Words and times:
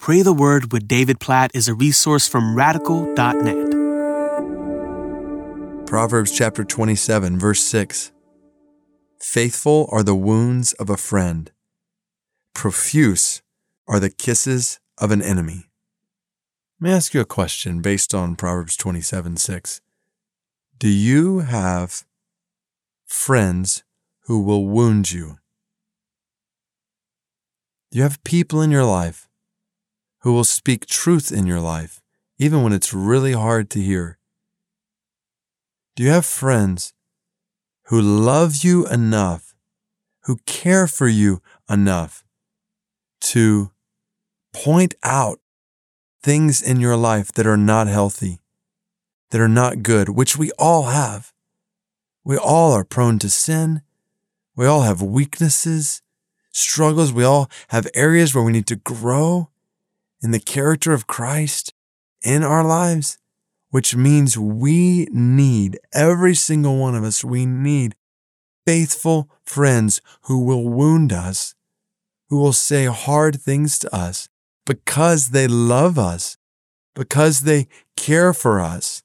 Pray 0.00 0.22
the 0.22 0.32
Word 0.32 0.72
with 0.72 0.88
David 0.88 1.20
Platt 1.20 1.50
is 1.52 1.68
a 1.68 1.74
resource 1.74 2.26
from 2.26 2.56
radical.net. 2.56 3.70
Proverbs 5.86 6.32
chapter 6.32 6.64
27, 6.64 7.38
verse 7.38 7.60
6. 7.60 8.10
Faithful 9.18 9.86
are 9.92 10.02
the 10.02 10.14
wounds 10.14 10.72
of 10.72 10.88
a 10.88 10.96
friend, 10.96 11.52
profuse 12.54 13.42
are 13.86 14.00
the 14.00 14.08
kisses 14.08 14.80
of 14.96 15.10
an 15.10 15.20
enemy. 15.20 15.66
Let 16.80 16.88
me 16.88 16.92
ask 16.92 17.12
you 17.12 17.20
a 17.20 17.26
question 17.26 17.82
based 17.82 18.14
on 18.14 18.36
Proverbs 18.36 18.78
27, 18.78 19.36
6. 19.36 19.82
Do 20.78 20.88
you 20.88 21.40
have 21.40 22.04
friends 23.04 23.84
who 24.20 24.40
will 24.40 24.64
wound 24.64 25.12
you? 25.12 25.36
Do 27.90 27.98
you 27.98 28.02
have 28.02 28.24
people 28.24 28.62
in 28.62 28.70
your 28.70 28.86
life 28.86 29.26
who 30.20 30.32
will 30.32 30.44
speak 30.44 30.86
truth 30.86 31.32
in 31.32 31.46
your 31.46 31.60
life, 31.60 32.00
even 32.38 32.62
when 32.62 32.72
it's 32.72 32.94
really 32.94 33.32
hard 33.32 33.70
to 33.70 33.80
hear? 33.80 34.18
Do 35.96 36.02
you 36.02 36.10
have 36.10 36.26
friends 36.26 36.92
who 37.86 38.00
love 38.00 38.62
you 38.62 38.86
enough, 38.86 39.54
who 40.24 40.36
care 40.46 40.86
for 40.86 41.08
you 41.08 41.42
enough 41.68 42.24
to 43.20 43.72
point 44.52 44.94
out 45.02 45.40
things 46.22 46.62
in 46.62 46.80
your 46.80 46.96
life 46.96 47.32
that 47.32 47.46
are 47.46 47.56
not 47.56 47.86
healthy, 47.86 48.40
that 49.30 49.40
are 49.40 49.48
not 49.48 49.82
good, 49.82 50.10
which 50.10 50.36
we 50.36 50.50
all 50.52 50.84
have? 50.84 51.32
We 52.24 52.36
all 52.36 52.72
are 52.72 52.84
prone 52.84 53.18
to 53.20 53.30
sin. 53.30 53.82
We 54.56 54.66
all 54.66 54.82
have 54.82 55.02
weaknesses, 55.02 56.02
struggles. 56.52 57.12
We 57.12 57.24
all 57.24 57.50
have 57.68 57.88
areas 57.94 58.34
where 58.34 58.44
we 58.44 58.52
need 58.52 58.66
to 58.66 58.76
grow 58.76 59.49
in 60.22 60.30
the 60.30 60.40
character 60.40 60.92
of 60.92 61.06
Christ 61.06 61.72
in 62.22 62.42
our 62.42 62.64
lives, 62.64 63.18
which 63.70 63.94
means 63.94 64.36
we 64.36 65.06
need, 65.10 65.78
every 65.92 66.34
single 66.34 66.78
one 66.78 66.94
of 66.94 67.04
us, 67.04 67.24
we 67.24 67.46
need 67.46 67.94
faithful 68.66 69.28
friends 69.42 70.00
who 70.22 70.44
will 70.44 70.68
wound 70.68 71.12
us, 71.12 71.54
who 72.28 72.38
will 72.38 72.52
say 72.52 72.86
hard 72.86 73.40
things 73.40 73.78
to 73.78 73.94
us 73.94 74.28
because 74.66 75.30
they 75.30 75.48
love 75.48 75.98
us, 75.98 76.36
because 76.94 77.40
they 77.40 77.66
care 77.96 78.32
for 78.32 78.60
us. 78.60 79.02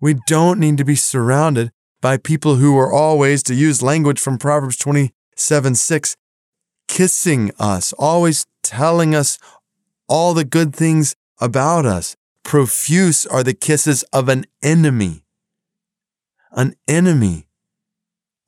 We 0.00 0.16
don't 0.26 0.58
need 0.58 0.78
to 0.78 0.84
be 0.84 0.96
surrounded 0.96 1.70
by 2.00 2.16
people 2.16 2.56
who 2.56 2.76
are 2.78 2.92
always, 2.92 3.42
to 3.44 3.54
use 3.54 3.82
language 3.82 4.18
from 4.18 4.38
Proverbs 4.38 4.76
27 4.76 5.74
6, 5.74 6.16
kissing 6.88 7.52
us, 7.58 7.92
always 7.92 8.46
telling 8.62 9.14
us 9.14 9.38
all 10.10 10.34
the 10.34 10.44
good 10.44 10.74
things 10.74 11.14
about 11.40 11.86
us. 11.86 12.16
Profuse 12.44 13.24
are 13.24 13.44
the 13.44 13.54
kisses 13.54 14.02
of 14.12 14.28
an 14.28 14.44
enemy. 14.62 15.22
An 16.50 16.74
enemy 16.88 17.46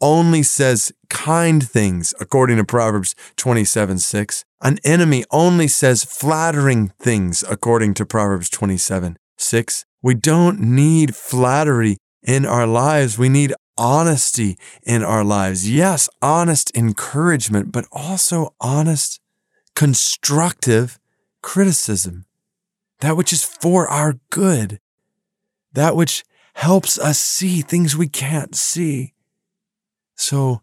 only 0.01 0.43
says 0.43 0.93
kind 1.09 1.67
things, 1.67 2.13
according 2.21 2.57
to 2.57 2.65
Proverbs 2.65 3.15
27 3.37 3.99
6. 3.99 4.45
An 4.61 4.79
enemy 4.85 5.25
only 5.31 5.69
says 5.69 6.05
flattering 6.05 6.89
things, 6.99 7.45
according 7.49 7.95
to 7.95 8.05
Proverbs 8.05 8.51
27 8.51 9.17
6. 9.39 9.85
We 10.03 10.15
don't 10.15 10.59
need 10.59 11.15
flattery 11.15 11.99
in 12.25 12.45
our 12.45 12.67
lives. 12.67 13.17
We 13.17 13.29
need 13.29 13.55
honesty 13.79 14.59
in 14.83 15.05
our 15.05 15.23
lives. 15.23 15.71
Yes, 15.71 16.09
honest 16.21 16.77
encouragement, 16.77 17.71
but 17.71 17.87
also 17.93 18.55
honest, 18.61 19.21
constructive 19.77 20.99
criticism, 21.43 22.27
that 23.01 23.17
which 23.17 23.33
is 23.33 23.45
for 23.45 23.89
our 23.89 24.15
good, 24.31 24.81
that 25.73 25.97
which 25.97 26.25
helps 26.55 26.99
us 26.99 27.19
see 27.19 27.61
things 27.61 27.97
we 27.97 28.09
can't 28.09 28.55
see. 28.55 29.15
So 30.15 30.63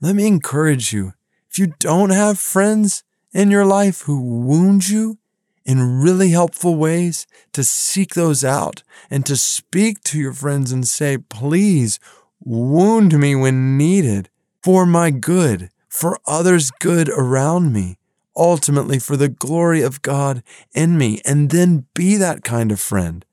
let 0.00 0.14
me 0.14 0.26
encourage 0.26 0.92
you 0.92 1.12
if 1.50 1.58
you 1.58 1.74
don't 1.78 2.10
have 2.10 2.38
friends 2.38 3.02
in 3.32 3.50
your 3.50 3.66
life 3.66 4.02
who 4.02 4.20
wound 4.20 4.88
you 4.88 5.18
in 5.66 6.00
really 6.00 6.30
helpful 6.30 6.76
ways, 6.76 7.26
to 7.52 7.64
seek 7.64 8.14
those 8.14 8.44
out 8.44 8.84
and 9.10 9.26
to 9.26 9.36
speak 9.36 10.00
to 10.04 10.18
your 10.18 10.32
friends 10.32 10.70
and 10.70 10.86
say, 10.86 11.18
please 11.18 11.98
wound 12.40 13.18
me 13.18 13.34
when 13.34 13.76
needed 13.76 14.30
for 14.62 14.86
my 14.86 15.10
good, 15.10 15.68
for 15.88 16.20
others' 16.24 16.70
good 16.70 17.08
around 17.08 17.72
me 17.72 17.98
ultimately 18.36 18.98
for 18.98 19.16
the 19.16 19.28
glory 19.28 19.82
of 19.82 20.02
God 20.02 20.42
in 20.72 20.98
me, 20.98 21.20
and 21.24 21.50
then 21.50 21.86
be 21.94 22.16
that 22.16 22.44
kind 22.44 22.70
of 22.70 22.80
friend. 22.80 23.24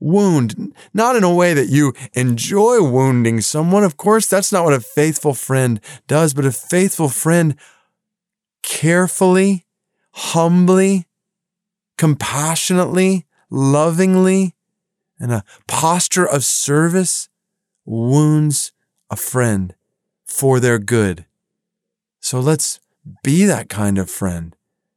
Wound, 0.00 0.74
not 0.92 1.14
in 1.14 1.22
a 1.22 1.32
way 1.32 1.54
that 1.54 1.68
you 1.68 1.92
enjoy 2.12 2.82
wounding 2.82 3.40
someone. 3.40 3.84
Of 3.84 3.96
course, 3.96 4.26
that's 4.26 4.50
not 4.50 4.64
what 4.64 4.74
a 4.74 4.80
faithful 4.80 5.34
friend 5.34 5.80
does, 6.08 6.34
but 6.34 6.44
a 6.44 6.52
faithful 6.52 7.08
friend 7.08 7.54
carefully, 8.62 9.64
humbly, 10.12 11.06
compassionately, 11.96 13.26
lovingly, 13.48 14.54
in 15.20 15.30
a 15.30 15.44
posture 15.68 16.26
of 16.26 16.44
service 16.44 17.28
wounds 17.84 18.72
a 19.08 19.14
friend 19.14 19.74
for 20.24 20.58
their 20.58 20.78
good. 20.78 21.26
So 22.18 22.40
let's 22.40 22.80
be 23.22 23.44
that 23.44 23.68
kind 23.68 23.98
of 23.98 24.10
friend. 24.10 24.56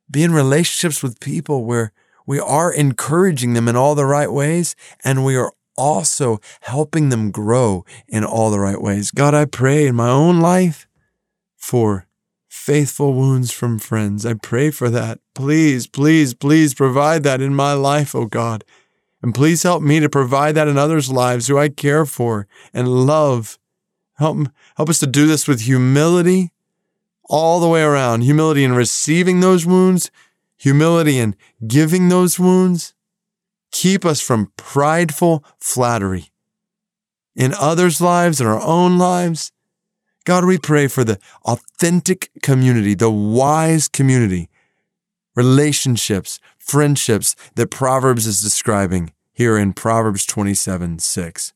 Be 0.10 0.24
in 0.24 0.34
relationships 0.34 1.02
with 1.02 1.20
people 1.20 1.66
where 1.66 1.92
we 2.26 2.40
are 2.40 2.72
encouraging 2.72 3.54
them 3.54 3.68
in 3.68 3.76
all 3.76 3.96
the 3.96 4.06
right 4.06 4.32
ways 4.32 4.76
and 5.04 5.26
we 5.26 5.36
are 5.36 5.52
also 5.78 6.40
helping 6.62 7.10
them 7.10 7.32
grow 7.32 7.86
in 8.08 8.24
all 8.24 8.50
the 8.50 8.60
right 8.60 8.82
ways. 8.82 9.12
God, 9.12 9.34
I 9.34 9.46
pray 9.46 9.88
in 9.88 9.96
my 9.96 10.10
own 10.10 10.40
life 10.40 10.88
for 11.56 12.08
faithful 12.48 13.14
wounds 13.14 13.52
from 13.52 13.78
friends. 13.78 14.26
I 14.26 14.34
pray 14.34 14.72
for 14.72 14.90
that. 14.90 15.20
Please, 15.34 15.88
please, 15.88 16.34
please 16.34 16.74
provide 16.74 17.24
that 17.24 17.42
in 17.42 17.54
my 17.54 17.74
life, 17.74 18.16
oh 18.16 18.26
God. 18.26 18.64
And 19.22 19.34
please 19.34 19.64
help 19.64 19.82
me 19.82 20.00
to 20.00 20.10
provide 20.10 20.56
that 20.56 20.68
in 20.68 20.78
others' 20.78 21.12
lives 21.12 21.48
who 21.48 21.58
I 21.58 21.70
care 21.70 22.06
for 22.06 22.48
and 22.74 22.88
love. 22.88 23.58
Help, 24.18 24.48
help 24.78 24.90
us 24.90 25.00
to 25.00 25.08
do 25.08 25.28
this 25.28 25.48
with 25.48 25.62
humility 25.62 26.52
all 27.30 27.60
the 27.60 27.68
way 27.68 27.82
around 27.82 28.22
humility 28.22 28.64
in 28.64 28.74
receiving 28.74 29.40
those 29.40 29.66
wounds, 29.66 30.12
humility 30.56 31.18
in 31.18 31.36
giving 31.68 32.10
those 32.10 32.40
wounds. 32.40 32.94
Keep 33.72 34.06
us 34.06 34.22
from 34.22 34.52
prideful 34.56 35.44
flattery 35.60 36.32
in 37.36 37.54
others' 37.60 38.00
lives 38.00 38.40
and 38.40 38.50
our 38.50 38.62
own 38.62 38.98
lives. 38.98 39.52
God, 40.24 40.46
we 40.46 40.58
pray 40.58 40.88
for 40.88 41.04
the 41.04 41.20
authentic 41.44 42.32
community, 42.42 42.96
the 42.96 43.12
wise 43.12 43.88
community, 43.88 44.50
relationships, 45.36 46.40
friendships 46.58 47.36
that 47.56 47.70
Proverbs 47.70 48.26
is 48.26 48.42
describing 48.42 49.14
here 49.34 49.58
in 49.58 49.74
Proverbs 49.74 50.26
27 50.26 51.00
6. 51.00 51.54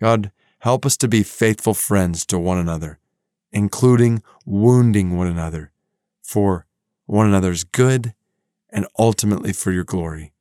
God, 0.00 0.30
help 0.60 0.84
us 0.84 0.96
to 0.98 1.08
be 1.08 1.22
faithful 1.22 1.74
friends 1.74 2.26
to 2.26 2.38
one 2.38 2.58
another 2.58 2.98
including 3.52 4.22
wounding 4.44 5.16
one 5.16 5.26
another 5.26 5.72
for 6.22 6.66
one 7.06 7.26
another's 7.26 7.64
good 7.64 8.14
and 8.70 8.86
ultimately 8.98 9.52
for 9.52 9.72
your 9.72 9.84
glory. 9.84 10.32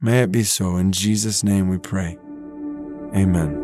May 0.00 0.22
it 0.22 0.32
be 0.32 0.42
so. 0.42 0.76
In 0.76 0.92
Jesus' 0.92 1.42
name 1.42 1.68
we 1.68 1.78
pray. 1.78 2.18
Amen. 3.14 3.63